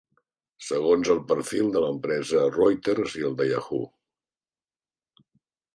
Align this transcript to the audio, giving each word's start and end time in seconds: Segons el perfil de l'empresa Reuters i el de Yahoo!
Segons 0.67 1.11
el 1.15 1.21
perfil 1.31 1.69
de 1.75 1.83
l'empresa 1.85 2.47
Reuters 2.57 3.19
i 3.21 3.27
el 3.31 3.37
de 3.43 3.49
Yahoo! 3.53 3.87